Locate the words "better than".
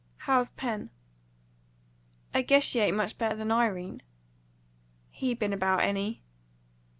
3.19-3.51